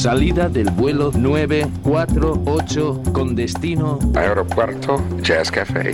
[0.00, 5.92] Salida del vuelo 948 con destino Aeropuerto Jazz Café.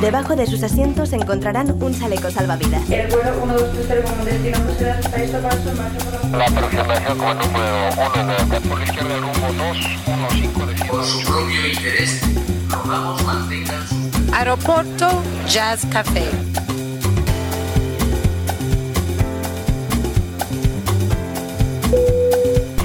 [0.00, 2.88] Debajo de sus asientos encontrarán un chaleco salvavidas.
[2.88, 5.98] El vuelo 1230 como destino José está listo para su marcha
[6.38, 11.66] La aproximación como número 1 de por la izquierda rumbo 215 de Por su propio
[11.72, 12.22] interés,
[12.70, 13.94] rogamos mantengan su
[14.32, 15.08] Aeropuerto
[15.48, 16.22] Jazz Café.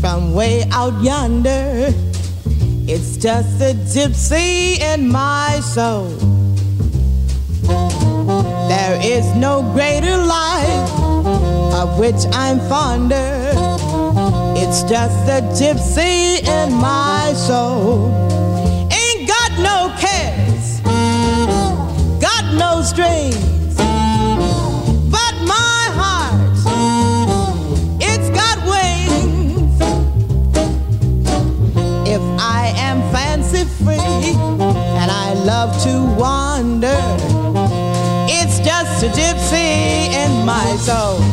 [0.00, 1.92] from way out yonder.
[2.88, 6.08] It's just the gypsy in my soul.
[8.68, 10.90] There is no greater life
[11.74, 13.52] of which I'm fonder.
[14.56, 18.08] It's just the gypsy in my soul.
[18.90, 20.80] Ain't got no cares,
[22.20, 23.49] got no strings.
[35.66, 37.02] Love to wander,
[38.30, 41.29] it's just a gypsy in my soul.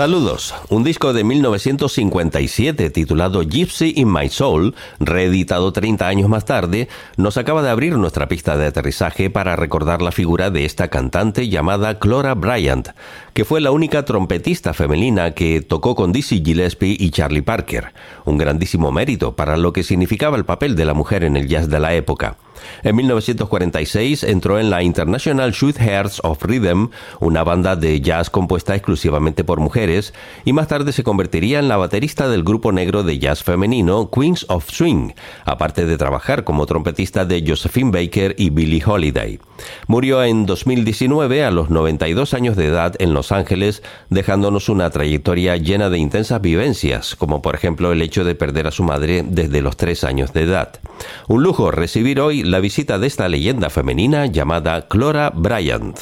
[0.00, 0.54] Saludos.
[0.70, 6.88] Un disco de 1957 titulado Gypsy in My Soul, reeditado 30 años más tarde,
[7.18, 11.50] nos acaba de abrir nuestra pista de aterrizaje para recordar la figura de esta cantante
[11.50, 12.88] llamada Clora Bryant,
[13.34, 17.92] que fue la única trompetista femenina que tocó con Dizzy Gillespie y Charlie Parker.
[18.24, 21.68] Un grandísimo mérito para lo que significaba el papel de la mujer en el jazz
[21.68, 22.38] de la época.
[22.82, 26.88] En 1946 entró en la International Hearts of Rhythm,
[27.20, 30.14] una banda de jazz compuesta exclusivamente por mujeres,
[30.44, 34.46] y más tarde se convertiría en la baterista del grupo negro de jazz femenino Queens
[34.48, 35.12] of Swing,
[35.44, 39.38] aparte de trabajar como trompetista de Josephine Baker y Billie Holiday.
[39.86, 45.56] Murió en 2019 a los 92 años de edad en Los Ángeles, dejándonos una trayectoria
[45.56, 49.60] llena de intensas vivencias, como por ejemplo el hecho de perder a su madre desde
[49.60, 50.80] los 3 años de edad.
[51.28, 56.00] Un lujo recibir hoy la visita de esta leyenda femenina llamada Clora Bryant.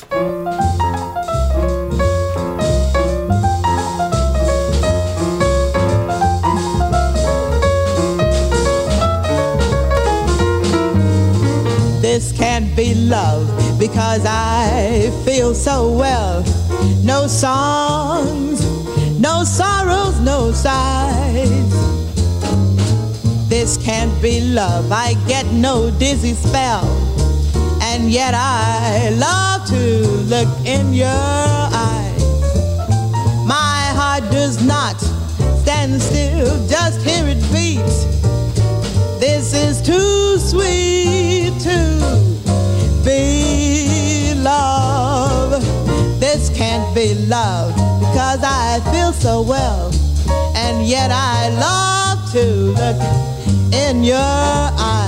[12.00, 13.47] This can't be love
[13.79, 16.43] because I feel so well.
[17.05, 18.62] No songs,
[19.21, 22.08] no sorrows, no sighs.
[23.49, 24.93] This can't be love.
[24.93, 26.85] I get no dizzy spell.
[27.81, 32.25] And yet I love to look in your eyes.
[33.47, 35.00] My heart does not
[35.62, 37.79] stand still, just hear it beat.
[39.19, 41.79] This is too sweet to
[43.03, 45.62] be love.
[46.21, 49.91] This can't be love because I feel so well.
[50.55, 53.38] And yet I love to look
[53.88, 55.08] in your eyes.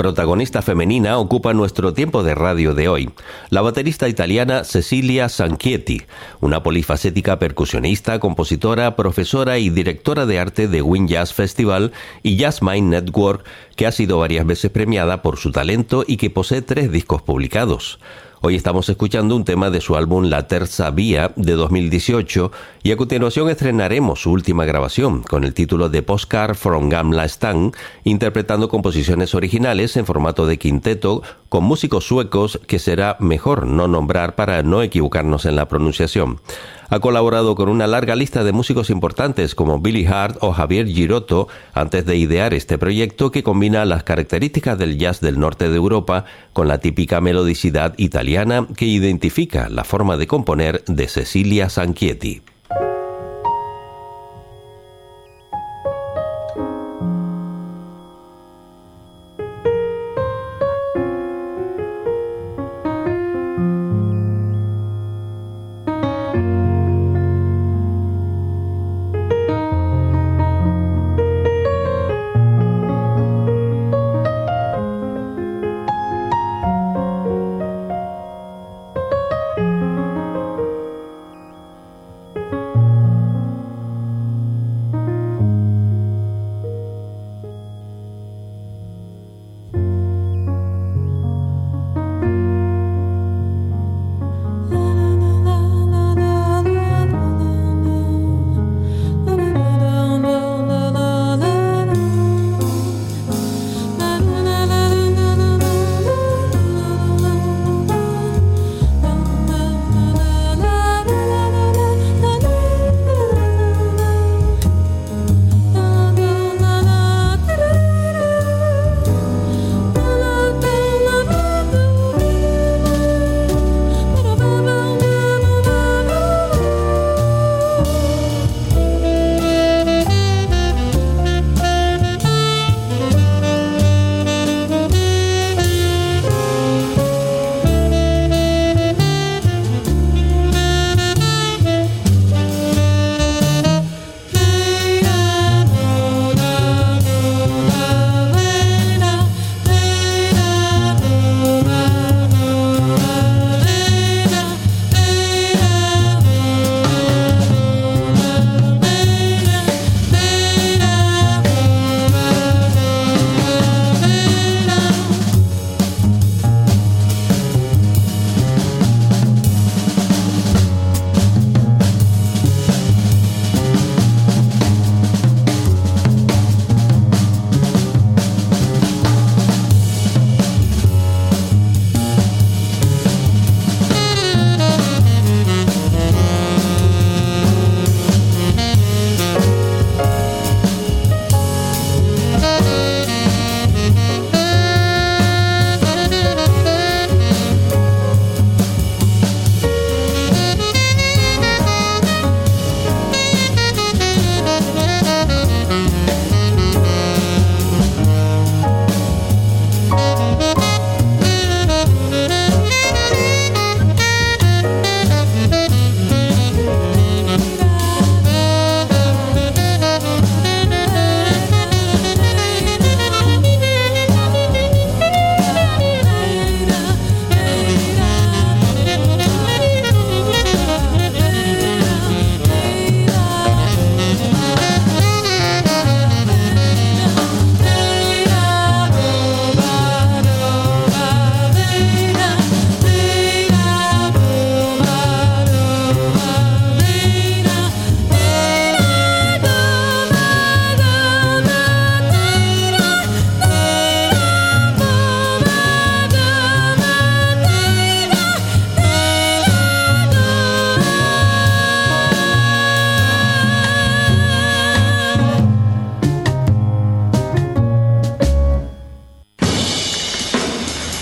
[0.00, 3.10] protagonista femenina ocupa nuestro tiempo de radio de hoy,
[3.50, 6.00] la baterista italiana Cecilia Sanchietti,
[6.40, 11.92] una polifacética percusionista, compositora, profesora y directora de arte de Win Jazz Festival
[12.22, 13.44] y Jazz Mind Network,
[13.76, 17.98] que ha sido varias veces premiada por su talento y que posee tres discos publicados.
[18.42, 22.50] Hoy estamos escuchando un tema de su álbum La Terza Vía de 2018
[22.82, 27.72] y a continuación estrenaremos su última grabación con el título de Postcard from Gamla Stan,
[28.02, 34.36] interpretando composiciones originales en formato de quinteto con músicos suecos que será mejor no nombrar
[34.36, 36.40] para no equivocarnos en la pronunciación.
[36.88, 41.48] Ha colaborado con una larga lista de músicos importantes como Billy Hart o Javier Girotto
[41.74, 46.24] antes de idear este proyecto que combina las características del jazz del norte de Europa
[46.52, 52.42] con la típica melodicidad italiana que identifica la forma de componer de Cecilia Sanchietti.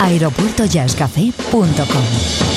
[0.09, 2.48] aeropuertojazzcafé.com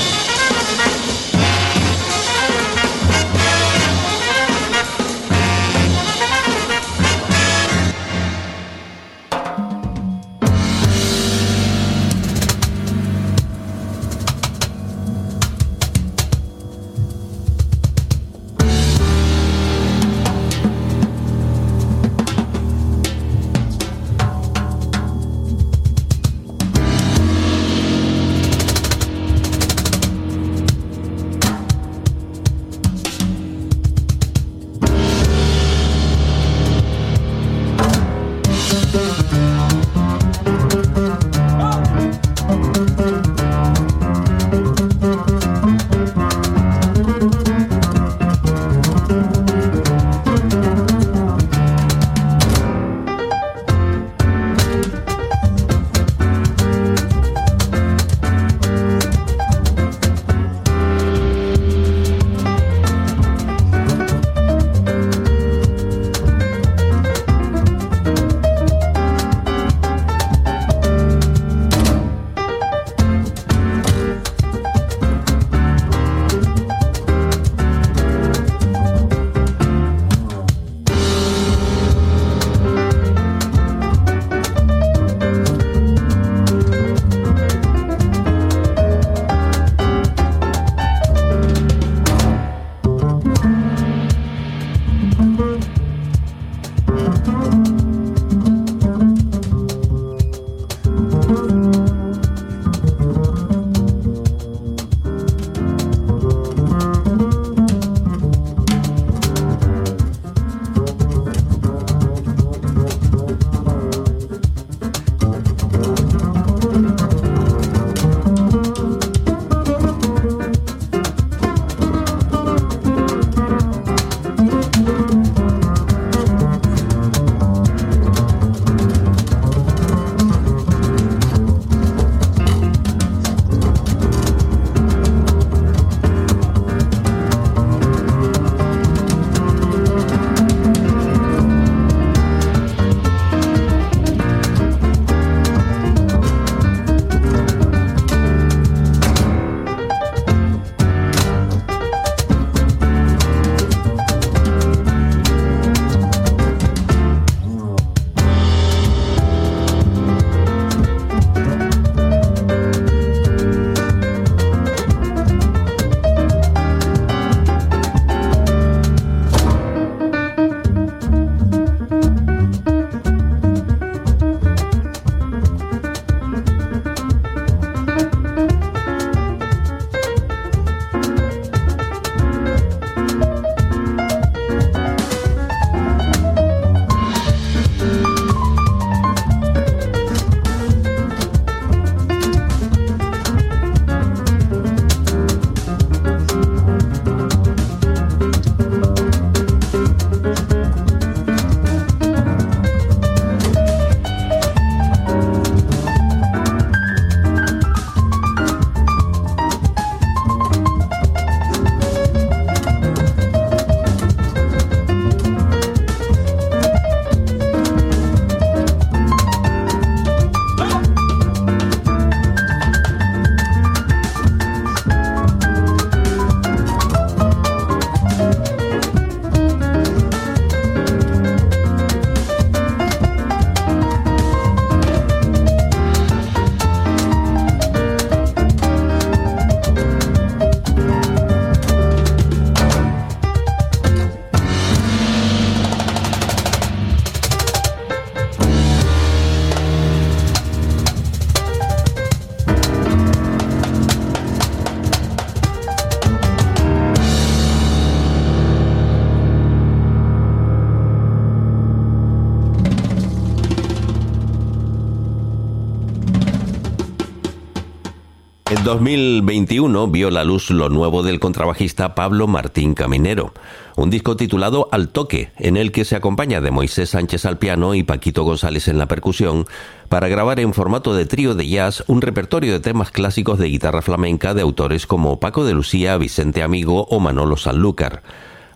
[268.72, 273.34] 2021 vio la luz lo nuevo del contrabajista Pablo Martín Caminero,
[273.76, 277.74] un disco titulado Al Toque, en el que se acompaña de Moisés Sánchez al piano
[277.74, 279.44] y Paquito González en la percusión,
[279.90, 283.82] para grabar en formato de trío de jazz un repertorio de temas clásicos de guitarra
[283.82, 288.02] flamenca de autores como Paco de Lucía, Vicente Amigo o Manolo Sanlúcar.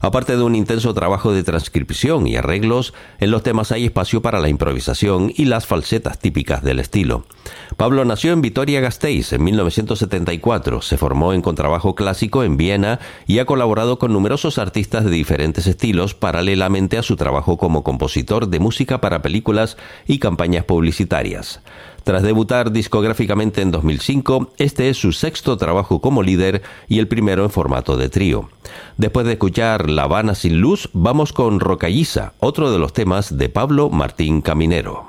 [0.07, 4.39] Aparte de un intenso trabajo de transcripción y arreglos, en los temas hay espacio para
[4.39, 7.25] la improvisación y las falsetas típicas del estilo.
[7.77, 13.47] Pablo nació en Vitoria-Gasteiz en 1974, se formó en contrabajo clásico en Viena y ha
[13.47, 19.01] colaborado con numerosos artistas de diferentes estilos paralelamente a su trabajo como compositor de música
[19.01, 21.63] para películas y campañas publicitarias.
[22.07, 27.43] Tras debutar discográficamente en 2005, este es su sexto trabajo como líder y el primero
[27.43, 28.49] en formato de trío.
[28.97, 33.49] Después de escuchar La Habana sin luz, vamos con Rocalliza, otro de los temas de
[33.49, 35.09] Pablo Martín Caminero.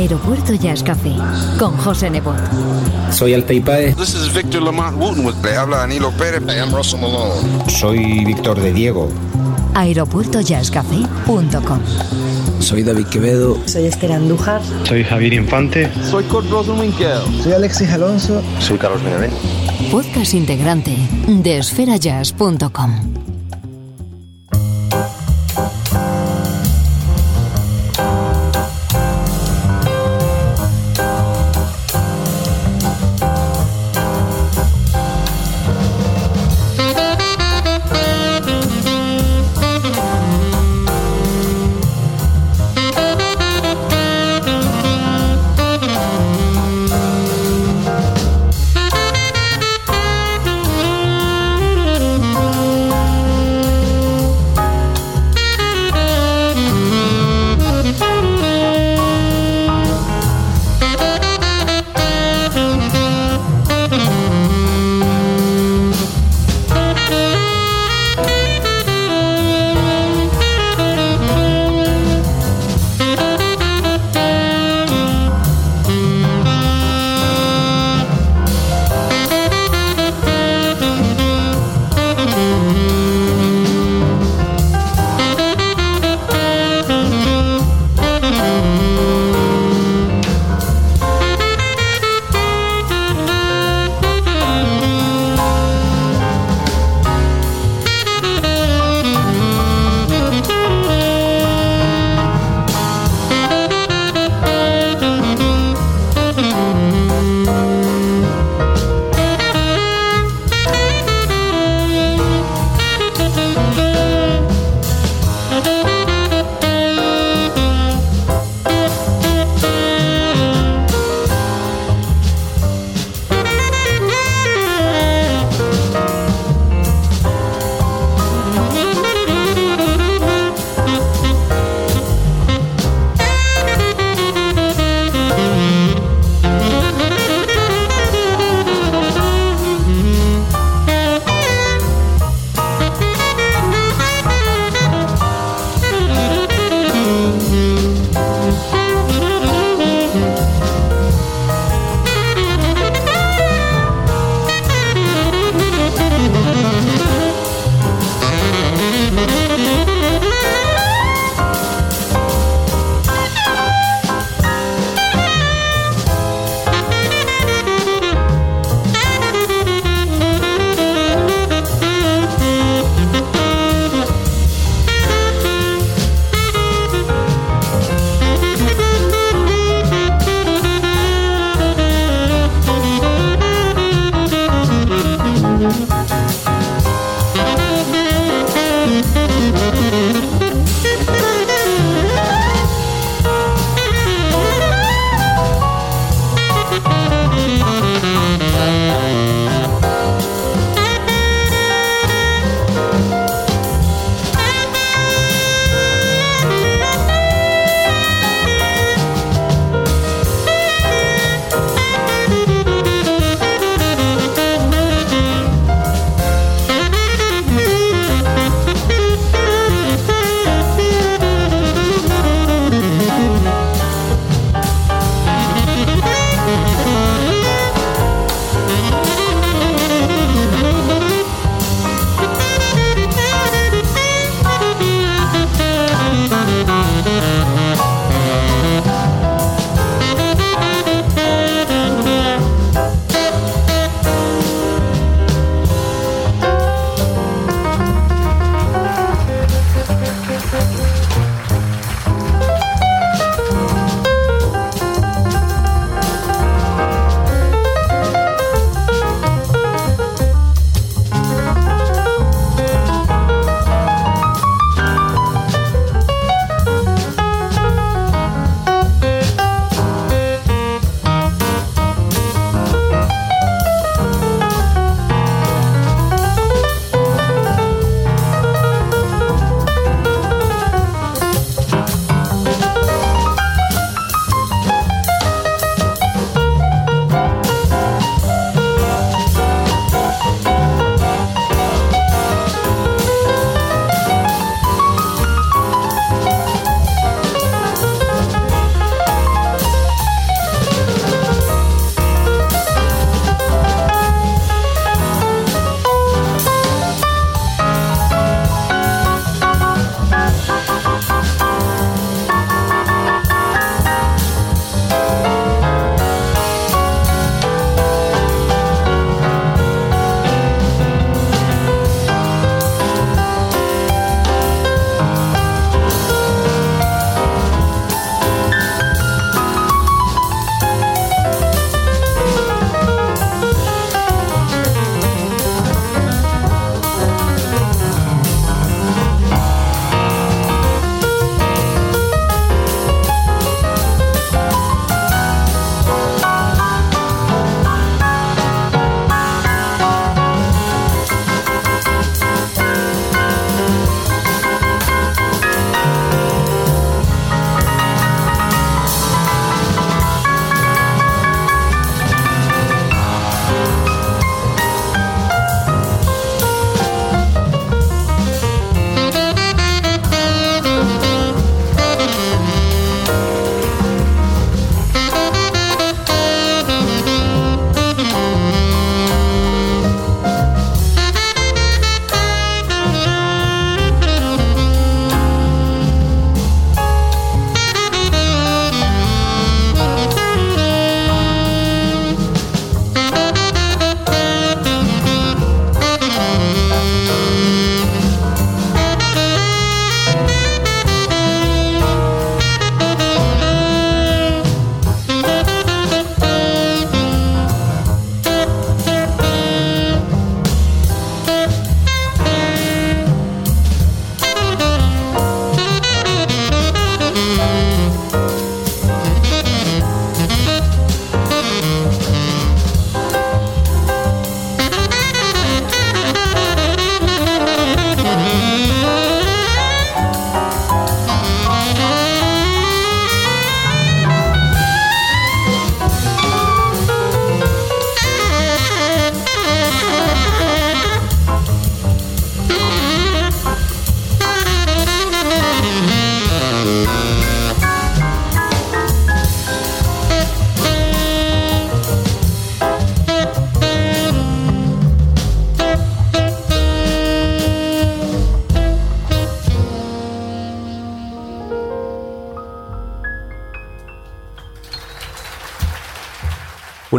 [0.00, 1.12] Aeropuerto Jazz Café
[1.58, 2.38] con José Nebot.
[3.12, 3.94] Soy Alta Paez.
[3.96, 5.26] This is Victor Lamont Wooten.
[5.42, 6.40] Le habla Danilo Pérez.
[6.48, 7.68] I am Russell Malone.
[7.68, 9.10] Soy Víctor de Diego.
[9.74, 11.80] Aeropuertojazzcafé.com
[12.60, 13.58] Soy David Quevedo.
[13.66, 14.62] Soy Esther Andújar.
[14.84, 15.90] Soy Javier Infante.
[16.10, 17.20] Soy Kurt Rosenwinkel.
[17.42, 18.40] Soy Alexis Alonso.
[18.58, 19.34] Soy Carlos Benavent.
[19.90, 23.09] Podcast integrante de esferajazz.com.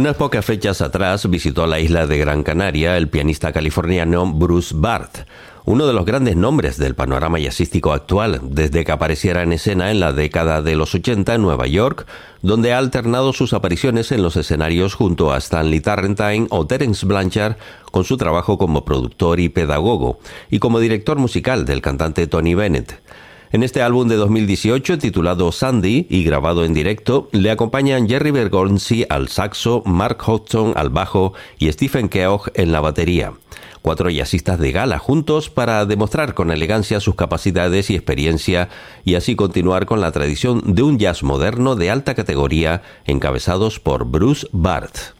[0.02, 5.28] Unas pocas fechas atrás visitó la isla de Gran Canaria el pianista californiano Bruce Barth,
[5.64, 10.00] uno de los grandes nombres del panorama jazzístico actual, desde que apareciera en escena en
[10.00, 12.04] la década de los 80 en Nueva York,
[12.42, 17.54] donde ha alternado sus apariciones en los escenarios junto a Stanley Tarrantine o Terence Blanchard
[17.92, 20.18] con su trabajo como productor y pedagogo,
[20.50, 23.00] y como director musical del cantante Tony Bennett.
[23.52, 29.04] En este álbum de 2018 titulado Sandy y grabado en directo, le acompañan Jerry Bergonzi
[29.10, 33.34] al saxo, Mark Hodgson al bajo y Stephen Keogh en la batería.
[33.82, 38.70] Cuatro jazzistas de gala juntos para demostrar con elegancia sus capacidades y experiencia
[39.04, 44.06] y así continuar con la tradición de un jazz moderno de alta categoría encabezados por
[44.06, 45.12] Bruce Barth.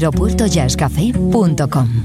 [0.00, 1.99] aeropuertojazzcafé.com.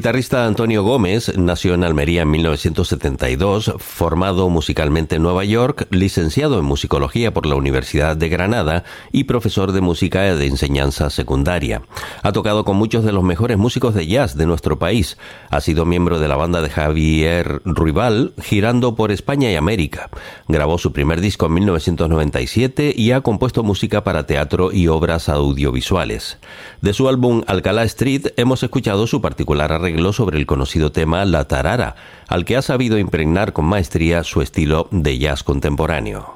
[0.00, 6.64] guitarrista Antonio Gómez nació en Almería en 1972, formado musicalmente en Nueva York, licenciado en
[6.64, 11.82] musicología por la Universidad de Granada y profesor de música de enseñanza secundaria.
[12.22, 15.18] Ha tocado con muchos de los mejores músicos de jazz de nuestro país.
[15.50, 20.08] Ha sido miembro de la banda de Javier Ruibal, girando por España y América.
[20.48, 26.38] Grabó su primer disco en 1997 y ha compuesto música para teatro y obras audiovisuales.
[26.80, 31.46] De su álbum Alcalá Street hemos escuchado su particular arreglo sobre el conocido tema La
[31.46, 31.96] Tarara,
[32.28, 36.34] al que ha sabido impregnar con maestría su estilo de jazz contemporáneo.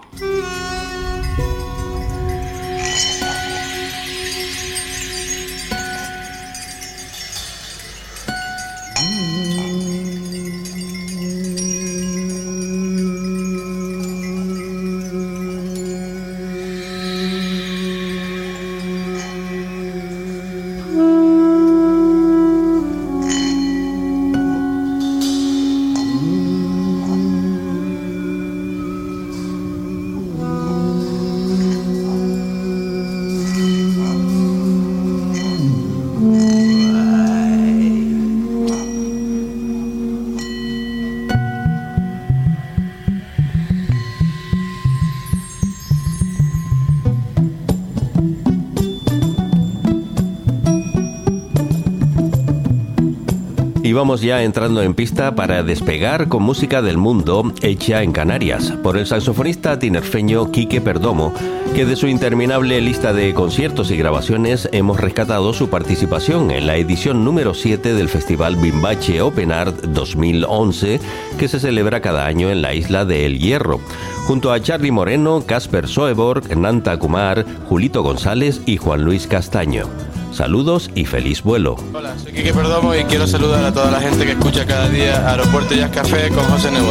[54.14, 58.96] Vamos ya entrando en pista para despegar con música del mundo hecha en Canarias por
[58.96, 61.34] el saxofonista tinerfeño Quique Perdomo,
[61.74, 66.76] que de su interminable lista de conciertos y grabaciones hemos rescatado su participación en la
[66.76, 71.00] edición número 7 del Festival Bimbache Open Art 2011,
[71.36, 73.80] que se celebra cada año en la isla de El Hierro,
[74.28, 79.88] junto a Charlie Moreno, Casper Soeborg, Nanta Kumar, Julito González y Juan Luis Castaño.
[80.34, 81.76] Saludos y feliz vuelo.
[81.92, 85.30] Hola, soy Quique Perdomo y quiero saludar a toda la gente que escucha cada día
[85.30, 86.90] Aeropuerto Jazz Café con José Nebo.